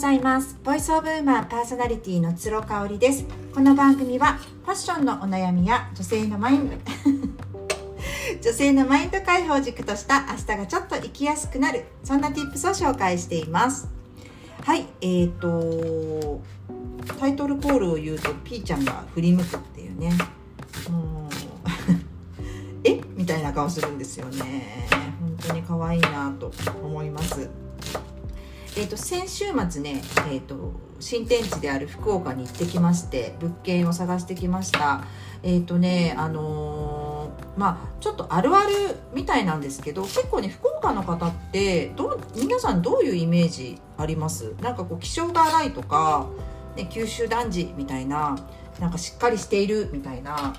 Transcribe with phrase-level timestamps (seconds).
[0.00, 0.58] ざいます。
[0.64, 3.26] ボイスオブウーマーパーソナリティの鶴香織です。
[3.54, 6.76] この番組はファッションのお悩みや女性のマインド
[8.40, 13.90] 女性のマインド解放軸とした明日がちょっと生きやすくなるそんな tips を紹介しています。
[14.64, 16.40] はいえーと
[17.18, 20.14] タイトルコールを言うとピーちゃんが振り向くっていうね。
[20.90, 21.32] もう
[22.84, 22.98] え？
[23.16, 24.88] みたいな顔するんですよね。
[25.20, 26.50] 本当に可愛いなと
[26.82, 27.50] 思います。
[28.76, 35.04] えーと、先週末ね、えーと、新天地である福岡に行ってきまして物件を探してきました。
[35.42, 38.68] えっ、ー、とねあのー、まあちょっとあるある
[39.14, 44.54] みたいなんですけど結構ね福岡の方ってど皆さんどういうイメージあります？
[44.60, 46.28] なんかこう気性が荒いとか、
[46.76, 48.38] ね、九州男児みたいな
[48.78, 50.54] なんかしっかりしているみたいな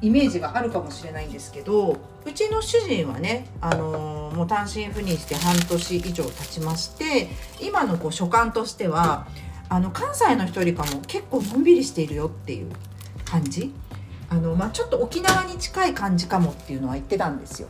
[0.00, 7.28] イメージがあるかもしれないんですけどうちの主人はね、あのー、もう単身赴任して半年以上経ちまして
[7.60, 9.26] 今のこう所感としては
[9.68, 12.70] あの関西の人よりかも結構のんびりしているよっていう
[13.24, 13.72] 感じ
[14.28, 17.68] あの、まあ、ちょっと沖縄に近い感じかもっていうのは言ってたんですよ。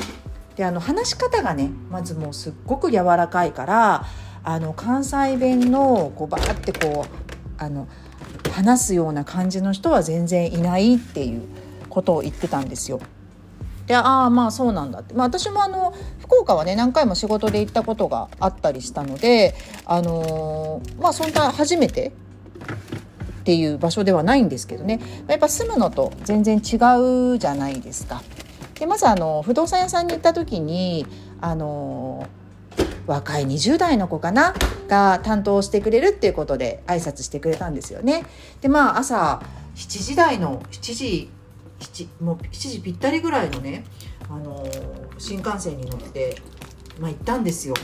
[0.57, 4.05] であの話し方がねまずもうすっごく柔らかいから
[4.45, 7.89] あの関西弁のこうバーってこうあの
[8.53, 11.43] 話すような感じの人は全然いないっていう
[11.89, 13.01] ことを言ってたんですよ。
[13.93, 19.55] でああまあそうなんだって、まあ、私もあの福岡はね何回も仕事で行ったことがあったりしたので
[19.85, 22.09] あのー、まあそんな初めて
[23.41, 24.99] っていう場所ではないんですけどね
[25.29, 26.77] やっぱ住むのと全然違
[27.35, 28.23] うじゃないですか。
[28.81, 31.07] でまずあの不動産屋さんに行った時に
[31.43, 34.55] あのー、若い20代の子かな？
[34.89, 38.25] が担当してくれるっていうことで挨拶してくれたんですよね。
[38.63, 39.43] でまあ朝
[39.75, 41.31] 7時台の7時
[41.83, 43.85] 7もう7時ぴったりぐらいのね、
[44.29, 44.67] あの、
[45.19, 46.37] 新幹線に乗って、
[47.01, 47.75] まあ、行ったんですよ。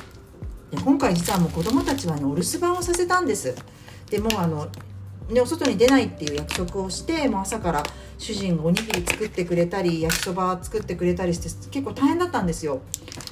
[0.71, 3.55] で今回実はもう子供たちは、ね、お留守番をさせたんです。
[4.11, 4.69] でもあの
[5.29, 7.83] ね、お外に出ないっていう約束をしてもう朝から
[8.17, 12.81] 主人がおにぎり作ってくれたり焼きそば作ってくれたりして結構大変だったんですよ。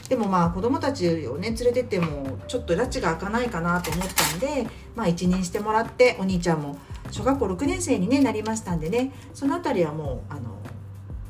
[0.08, 6.78] でもまあ子供たちをね連れてってもちょっと拉致が開かないかなと思ったんでまあ一任してもらってお兄ちゃんも
[7.10, 10.56] 小学校6年生に、ね、なりましたんでねその辺りはもうあの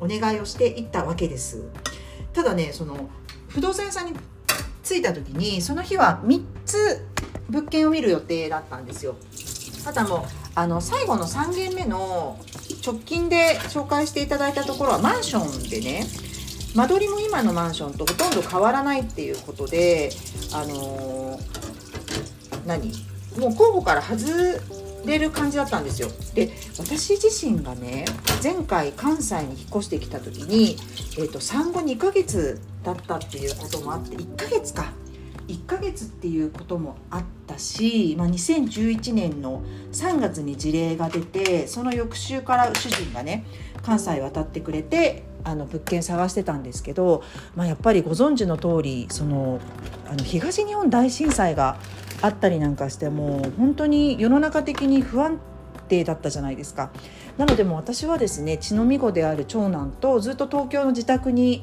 [0.00, 1.64] お願いをしていったわけです。
[2.32, 3.08] ただねその
[3.48, 4.12] 不動産屋さんに
[4.82, 7.06] 着いた時にその日は3つ
[7.48, 9.16] 物件を見る予定だったんですよ。
[9.84, 10.20] ただもう
[10.54, 12.38] あの最後の3軒目の
[12.84, 16.06] 直近で紹介していただいたところはマンションでね
[16.74, 20.10] 間取りも今のマンションとほとんど変わらないっていうことで
[20.52, 22.92] あのー、何？
[23.38, 24.16] もう候補から外
[25.06, 28.04] れる感じだったんですよで私自身がね
[28.42, 30.76] 前回関西に引っ越してきた時に、
[31.18, 34.92] えーと、産後2ヶ月だったっていうこともあって1ヶ月か。
[35.48, 39.62] 1ヶ月っていうこともあったし、まあ、2011年の
[39.92, 43.44] 3月に事例が出てその翌週から主人がね
[43.82, 47.22] 関西渡ってくれてあの物件探してたんですけど、
[47.54, 49.60] まあ、やっぱりご存知の通りその
[50.08, 51.78] あの東日本大震災が
[52.22, 55.38] あったりなんかしてもう本当に世の中的に不安
[55.88, 56.90] 定だったじゃないですか。
[57.36, 61.62] なのでも私はですね血のみ子である長男とずっと東京の自宅に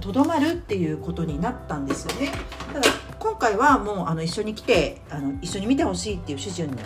[0.00, 2.30] とどまるっていうことになったんですよね。
[2.72, 6.80] ただ今回はもうあの一緒に来てあの一緒に見てほしいっていう主人のあの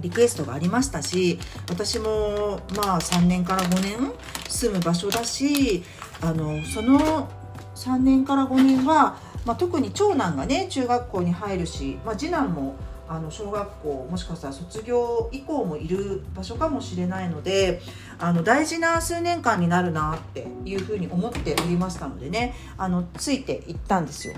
[0.00, 1.38] リクエストがありましたし
[1.68, 4.12] 私もまあ3年から5年
[4.48, 5.82] 住む場所だし
[6.20, 7.28] あのその
[7.74, 12.74] 3年から5年はまあ、特に長男がね中学校に入るし、まあ、次男も
[13.08, 17.80] あの小学校もしかしたら卒業以降もいる場所かもしれないので
[18.18, 24.34] あの大事な数年間になるなっていうふうに思っておりましたのでねあのついていったんですよ。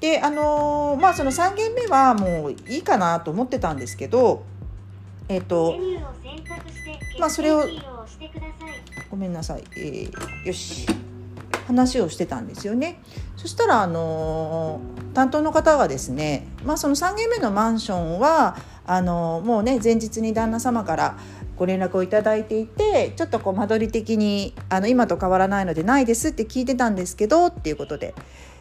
[0.00, 4.44] であのー、まあその3軒目はもういいかなと思ってたんですけど
[5.28, 5.76] えっ、ー、と
[7.18, 7.64] まあそれを
[9.10, 10.86] ごめんなさい、えー、よし
[11.68, 12.98] 話をしてたんですよね。
[13.36, 14.80] そしたらあの
[15.12, 18.56] 担当の方がですね、まあ、その3軒目のマンションは
[18.86, 21.18] あのもうね前日に旦那様から
[21.56, 28.14] ご連絡をいただいていてちょっとこう間取り的にあの今と変わらないのでないですって聞いてたんですけどっていうことで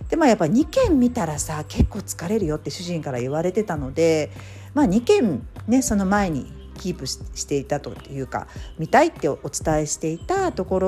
[0.10, 4.32] でまあやっぱ2軒見たらさ結構疲れるよって主人から言われてたので
[4.74, 8.48] まあ2軒ねその前にキープしていたというか
[8.78, 10.80] 見たいってお伝えしていたとこ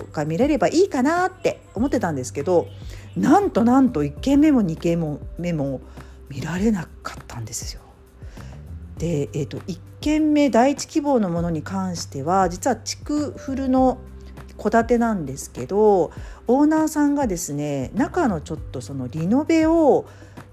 [0.00, 2.68] ろが見れればいいかなって思ってたんですけど
[3.16, 5.80] なんとなんと1件目も2件目も
[6.28, 7.80] 見られなかったんですよ。
[8.98, 13.98] で、えーと、1軒目第一希望のものに関しては実は築古の
[14.58, 16.10] 戸建てなんですけど
[16.46, 20.06] オーナーさんがですね中のちょっとそのリノベを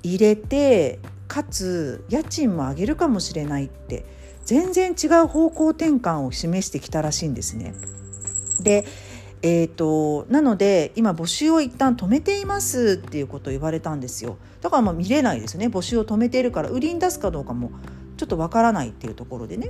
[0.03, 4.05] 入れてかつ家賃も上げるかもしれないって
[4.45, 7.73] 全然違う方向転換を示してきたらしいんですね。
[8.61, 8.85] で
[9.47, 17.69] えーと、なので今募集を一旦止めていますっていうことを言われたんですよだからまあ見れないですね募集を止めているから売りに出すかどうかも
[18.17, 19.69] ちょっとわからないっていうところでね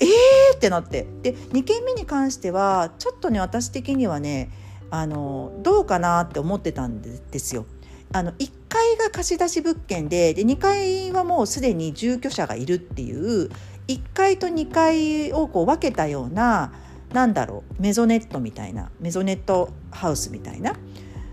[0.00, 4.50] えーってなってで2件目に関してはちょっとね私的にはね
[4.90, 7.66] あのどうかなって思ってたんですよ。
[8.12, 13.50] あの1階が貸し出し物件でで2階はもうすでに住居者がいるっていう
[13.88, 16.72] 1階と2階をこう分けたような
[17.12, 20.74] なんだろうメゾネットみたいなメゾネットハウスみたいな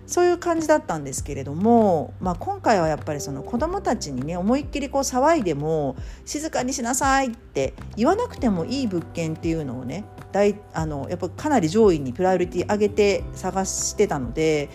[0.05, 5.95] そういう感じだったんですけれども、まあ、今回はやっぱりその子どもたちにね思いっきりこう騒いでも
[6.25, 14.69] 静かにしなさいって言わなくてもいい物件っていうのをね大あのやっぱかなり上位にプライオリティ上げて探してたので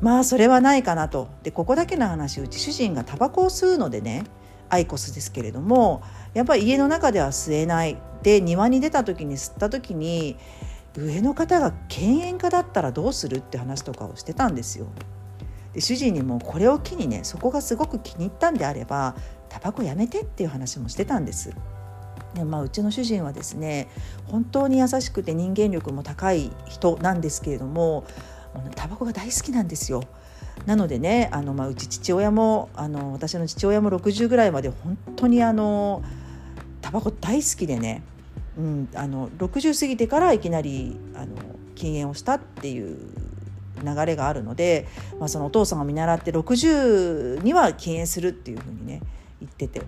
[0.00, 4.24] まあそれはないかなとでここだけの話うち主人がタバコを吸うのでね
[4.68, 6.02] アイコスですけれども
[6.34, 10.36] やっぱり家の中では吸えないで庭に出た時に吸った時に
[10.96, 14.88] 上の方が犬猿家だったらどうするって話とかをしてたんですよ。
[15.72, 19.14] で主人にもこれを機にねそこがすごく気に入ったんであれば
[19.48, 21.54] タバコやめてっていう話もしてたんです。
[22.34, 23.88] でまあ、うちの主人はですね
[24.26, 28.04] 本当に優しくて人間力も高い人なんですけれども
[28.74, 30.02] タバコが大好きなんですよ。
[30.66, 36.02] なのでねあの、まあ、うち父親もあの私の父親も60ぐらいまで本当にあの
[36.82, 38.02] タバコ大好きでね、
[38.58, 41.36] うん、あの60過ぎてからいきなりあの
[41.74, 42.98] 禁煙をしたっていう
[43.84, 44.88] 流れがあるので、
[45.20, 49.00] まあ、そのお父さんを見習って60には禁煙するっていうふうにね
[49.40, 49.82] 言ってて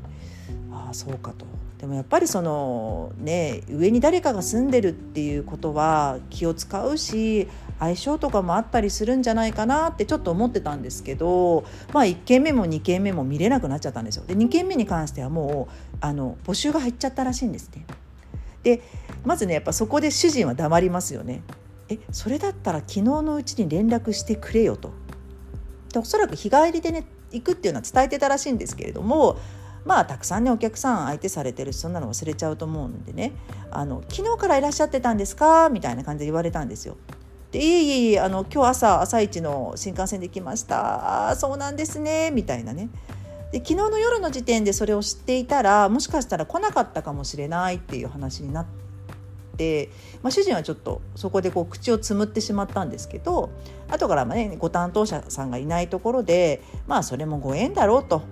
[0.73, 1.45] ああそうかと。
[1.81, 7.49] でもやっぱりそのね上に誰かが住んでるっていうことは気を使うし
[7.79, 14.25] 相性とかもあったりするんじゃないかなってちょっと思ってたんですけど、まあ、1件目も2件目も見れなくなっちゃったんですよ。
[14.27, 17.87] で2件目に関してはもうあの募集が入っちゃったらしいんですね。
[18.63, 18.83] で
[19.25, 21.41] まずねやっぱそこで主人は黙りますよね。
[21.89, 24.93] えそれだったら昨日のうちに連絡してくれよと。
[25.95, 29.39] でおそらく日帰りでね行くっていうのは伝えてたらしいんですけれども
[29.85, 33.33] まあたくさんねお客さん相手されてるしそんなの忘れちゃうと思うんでね
[33.71, 36.97] あの「昨日からいらっしゃってたんですか?」みたいな感じで言われたんですよ。
[37.53, 42.91] でいえいえいえあの今日朝朝一の新幹線で来ましたあそうなんですねみたいなね
[43.51, 48.67] で昨日の夜の時点でそれを知っていたらもしかしたら来なかったかもしれないっていう話になっ
[49.57, 49.91] て、
[50.23, 53.51] まあ、主人はちょっとそこでこう口をつむってしまったんですけど
[53.89, 58.23] 後からまねご担当者さんがいないところでまあそれもご縁だろうと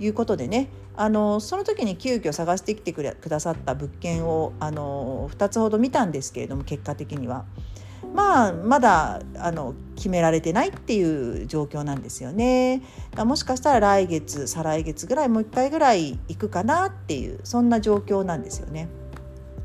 [0.00, 7.44] いうことでねあのその時に急遽探してきてくださった物件をあの2つほど見たんですけれども結果的には。
[8.12, 12.82] まあまだあの決められてないっていう状況なんですよね。
[13.16, 18.88] もしかしたら来月再来月ぐらいもう一回ぐらい行くかなっていうそんな状況なんですよね。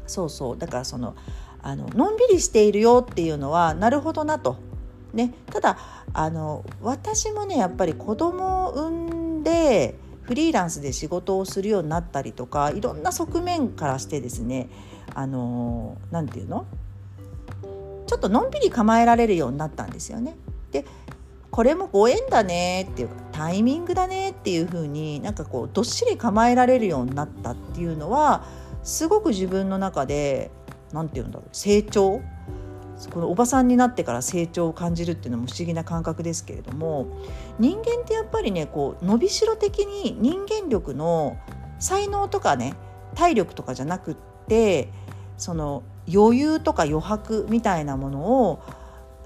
[0.07, 1.15] そうそうだからその
[1.61, 4.57] あののんびりしているよっていうのはなるほどなと。
[5.13, 5.77] ね、ただ
[6.13, 9.95] あの私もねやっぱり子供を産んで
[10.29, 14.69] フリーランスで仕事をするようになったりとかいろんな側面からしてですね
[15.15, 16.67] あの何て言うの？
[18.05, 20.35] ちょっとのんびり構えられるようになったんですよね。
[20.71, 20.85] で
[21.49, 28.45] これもご縁だねっていうかタイミングだねっていう風になんかこうどっしり構えられるようになったっていうのは
[28.83, 30.51] すごく自分の中で
[30.93, 32.21] 何て言うんだろう成長
[33.07, 37.07] このおばさんになってから成長を感じるっていうのも不思議な感覚ですけれども
[37.57, 41.37] 人間ってやっぱりねこう伸びしろ的に人間力の
[41.79, 42.73] 才能とかね
[43.15, 44.15] 体力とかじゃなくっ
[44.47, 44.89] て
[45.37, 48.61] その余裕とか余白みたいなものを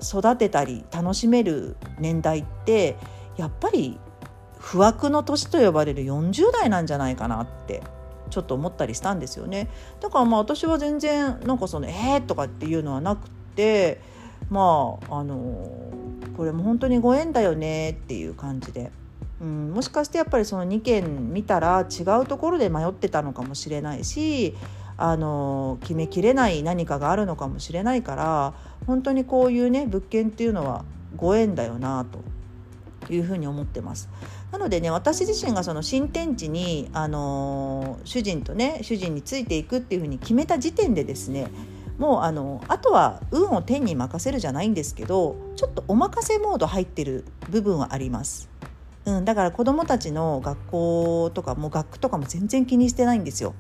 [0.01, 2.98] 育てたり楽しめる年代って
[3.38, 4.00] やっぱり
[4.60, 7.82] 不惑の年と呼ばれる40代なんじゃないかなって
[8.30, 9.70] ちょっと思ったりしたんですよね
[10.01, 14.01] だからまあ私は全然なんかその「えー!」とかっていうのはなくって
[14.50, 15.69] まああの
[16.36, 18.91] これも本当にご縁だよねっていう感じで、
[19.41, 24.55] うん、もしかしてやっぱりその2件見たら違うところで迷ってたのかもしれないし
[24.98, 28.53] あの決めきれない何かがあるのかもしれないから
[28.88, 30.83] 本当にこういうね物件っていうのは
[31.15, 34.10] ご縁だよなというふうに思ってます。
[34.51, 41.48] なのでね私自身がその新天地に、あの主人とね主人についていくっていうふうに決めた時点でですね
[42.03, 48.50] もうあのあとは運を天に任せるじゃないんですけどちょっとお任せモード入ってる部分はあります。
[49.05, 53.55] うん、だから子どもたちの学校とかも学区とかも全然気にしてないんですよ。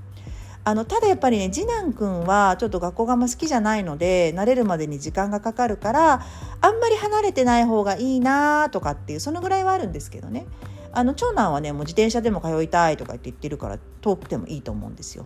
[0.65, 6.21] あのただやっぱりね次男くんはちょっと学校がま好きじゃないので慣れるまでに時間がかかるから
[6.59, 10.47] あんまり離れてない方がいいなとかっていうそのぐらいはあるんですけどね
[10.91, 15.25] あの長男はねもう自転車でも通いたいとかって言ってるから遠くてもいいと思うんですよ。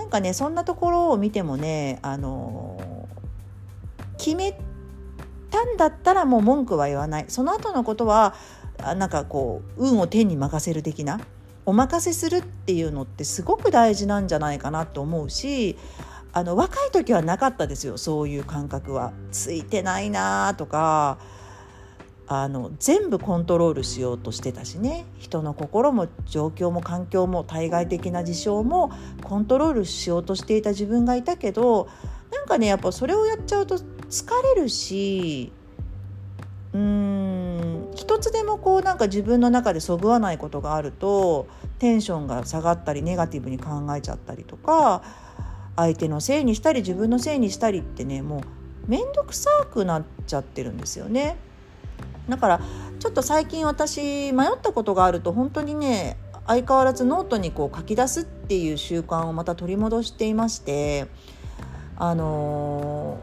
[0.00, 3.06] なんかねそんなところを見てもねあの
[4.16, 4.58] 決め
[5.50, 8.34] たんだったらもう文句は言わないその後のことは
[8.78, 11.20] なんかこう運を天に任せる的な
[11.66, 15.76] お任せするっていうのってすごく大事なんじゃないかなと思うし
[16.32, 19.12] あの若い時はなかったですよそういう感覚は。
[19.32, 21.18] ついてないなとか
[22.32, 28.92] あの全部コントロールしようとしてたしね人の心も状況も環境も対外的な事象も
[29.24, 31.88] コントロールしようとしていた自分がいたけど
[32.30, 35.50] なんかねやっぱそれをやっちゃうと疲れるし
[36.72, 41.48] うーん一つでもこうなんか自分の中でそぐわないことがあると
[41.80, 45.02] テンションが下がったりネガティブに考えちゃったりとか
[45.74, 48.44] 相手のせいにしたり自分のせいにしたりってねも
[48.86, 51.49] う面倒くさくなっちゃってるんですよね。
[52.28, 52.60] だから
[52.98, 61.06] ちょっと最近私迷ったことがあると本当にね相変わらずノートにこう書き出すっていう習慣をまた取り戻していまして
[61.96, 63.18] あの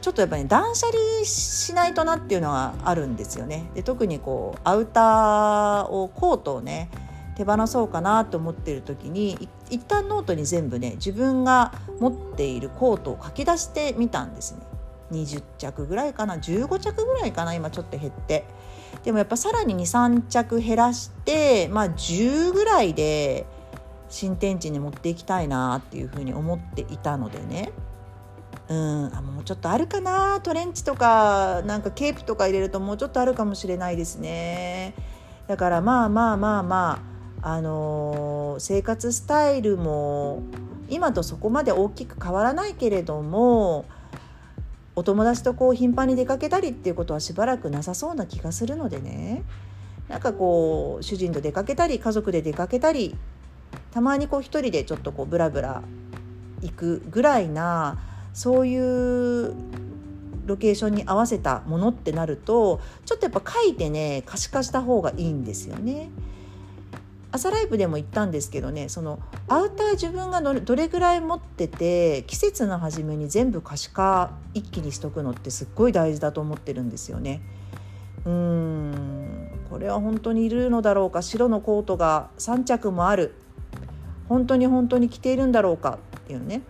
[0.00, 3.68] ー、ちょっとやっぱり、ね、断捨離しないとなっていうのがあるんですよね。
[3.74, 6.88] で特にこうアウターをコートをね
[7.36, 14.60] 手放そうかなと思ってる時に一旦ノートに全部ね自分が持っているコートを書き出してみたんですね。
[15.14, 18.44] 20着ぐらいかな15着ぐらいかな今ちょっと減って。
[19.04, 23.46] でもやっぱさらに23着減らしてまあ10ぐらいで
[24.08, 27.72] 新天地に持っていきたいなっていうふうに思っていたのでね。
[28.68, 34.94] うんあもうちょっとあるかなトレンチとかなんかケープとか入れるともうちょっとあるかもしれないですね。
[35.46, 37.02] だからまあまあまあま
[37.42, 40.42] ああのー、生活スタイルも
[40.88, 43.84] 今とそこまで大きく変わらないけれども
[44.96, 49.42] お友達とこう頻繁に出かけたりっていうことはしばらくなさそうな気がするのでね
[50.08, 53.16] なんかこう主人と出かけたり家族で出かけたり
[53.90, 55.82] たまにこう一人でちょっとこうブラブラ
[56.62, 57.98] 行くぐらいな
[58.32, 59.54] そういう
[60.46, 66.10] ロケーションに合わせたものってなるとちょっとやっぱ書いてね可視化した方がいいんですよね。
[67.34, 77.42] 朝ライブでも言ったんですけどねそのアウター自分がどれぐらい持ってて季節の初めに全部可視化一気にしとくのってすっごい大事だと思ってるんですよね。
[78.24, 83.34] うーんこれは本当にいるのだろうか白のコートが3着もある
[84.28, 86.62] 本当に本当に着ているんだろうかっていうね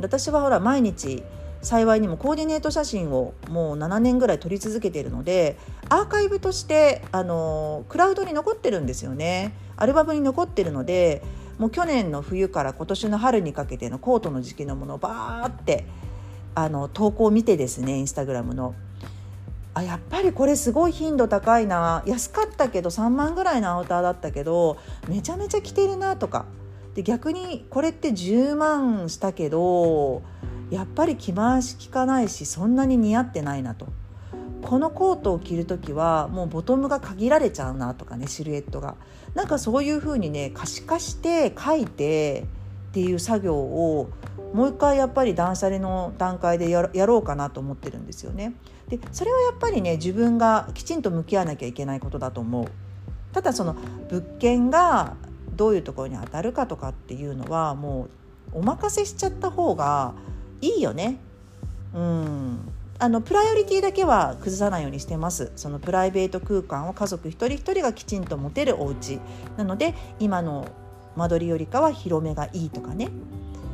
[0.00, 1.22] 私はほら毎日
[1.60, 5.58] 幸いにもコーディネート写真をもう7年ぐらい撮り続けているので
[5.90, 9.52] アーカイブとしてあのクラウドに残ってるんですよね。
[9.76, 11.22] アルバムに残ってるので
[11.58, 15.86] もう去年の冬から今年の春にかけてのコートの時期のものをバーって
[16.54, 18.74] あの投稿を見てですねインスタグラムの。
[19.76, 22.04] あやっぱりこれすごい頻度高いな。
[22.06, 24.78] 安かったけど3万ぐらいのアウターだったけど
[25.08, 26.46] めちゃめちゃ着てるなとか。
[26.94, 30.22] で逆にこれって10万したけど
[30.70, 33.88] やっぱり着回し効かないしそんなに似合ってないなと。
[34.62, 38.96] このコートを着る時はもうボトムが限られちゃうなとかねシルエットが。
[39.34, 42.44] なんかそういう風にね可視化して書いて
[42.90, 44.08] っていう作業を
[44.52, 48.54] もう一回やっぱり断捨離の段階でやろうかなと思ってるんですよね。
[48.88, 52.66] でそれはやっぱりね自分がきちんと向き合わなきゃいけないことだと思う。
[53.32, 53.74] ただその
[54.08, 55.16] 物件が
[55.56, 58.08] どういうところに当たるかとかっていうのはも
[58.52, 60.14] うお任せしちゃった方が
[60.60, 61.18] いいよね。
[61.94, 62.58] うん
[62.98, 65.52] あのプライオリティだけは崩さないようにしてます。
[65.56, 69.20] そのプライベート空間を家族一人一人がきちんと持てるお家。
[69.56, 70.68] なので今の
[71.16, 73.10] 間取りよりかは広めがいいとかね。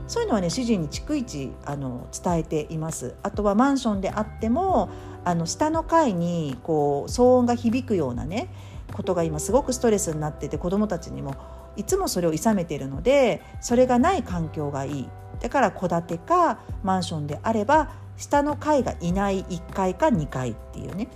[0.08, 3.14] そういうのはね主人に逐一あの伝えています。
[3.22, 4.88] あとはマンションであっても
[5.24, 8.48] あの下の階にこう騒音が響くようなね
[8.92, 11.36] ことが今すごくストレスになってて子どもたちにも
[11.76, 15.08] いつもそれを諌めているのでそれがない環境がいい。
[15.40, 21.08] だから戸建てかマンションであれば下の階がいない1階か2階っていうね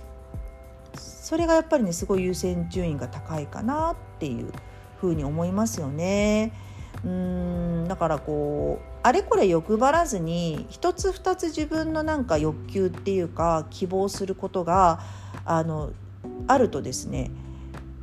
[0.95, 4.51] それがやっぱりねすごい優先順位が高いかなっていう
[4.99, 6.51] ふうに思いますよね。
[7.03, 14.99] うんだからこうあれこれ欲張らずに一つ二つ自分のなんか欲求っていうか希望することが
[15.45, 15.91] あの
[16.47, 17.29] あるとですね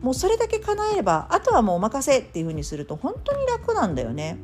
[0.01, 4.39] もうそれだけ叶えればあとはもうお任せっていうふうにすると本当に楽なんだよね。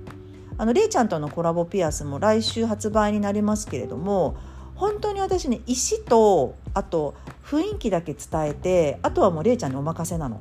[0.59, 4.37] あのれいちゃんとのコラボピアスも来週発売になりますけれども
[4.75, 10.41] 本当に私ね石とあと雰囲気だけ伝えてあとはもうれいちゃんにお任せなの。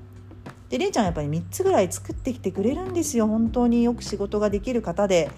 [0.70, 5.32] でれいちゃんやっぱり3つぐらい作ってきてくれるんですよ本当によく仕事ができる方で。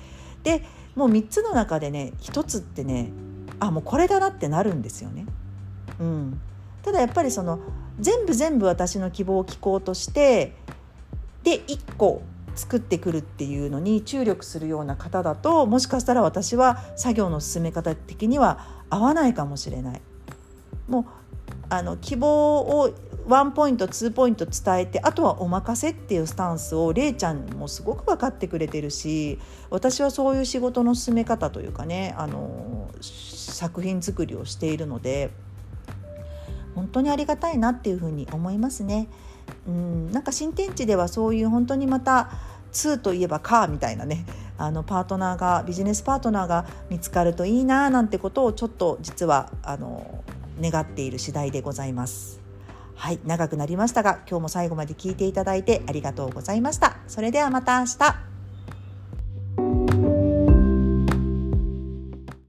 [0.44, 0.64] で
[0.96, 3.12] もう3つの中でね1つってね
[3.60, 5.26] あもうこれだなってなるんですよね。
[6.00, 6.42] うん、
[6.82, 7.60] ただやっぱりその
[8.00, 10.56] 全部全部私の希望を聞こうとして
[11.44, 12.22] で1個
[12.60, 20.02] 作ってくるっていうのに注力するような方だともしかしたら私は作業の進め方的には合わないかもしれない。
[20.90, 21.06] もう
[21.70, 22.94] あの希望を
[23.28, 29.40] ワンポイント2ポイント伝えてあとはお任せっていうスタンスをれいちゃんもすごく分かってくれてるし
[29.70, 35.30] 私はそういう仕事の進め方というかねあの作品作りをしているので
[36.74, 39.08] 本当にありがたいなっていうふうに思いますね。
[39.68, 42.32] うんなんか新天地ではそういう本当にまた
[42.74, 44.26] 2といえばカーみたいなね
[44.58, 50.24] あのパートナーがビジネスパートナーが見つかるといいななんてことをちょっと実はあの
[50.62, 52.42] 願っている次第でございます。
[52.96, 56.98] はい、長くなりましたが今日も最後まで聞いていただいてありがとうございました。
[57.08, 58.29] それではまた明日。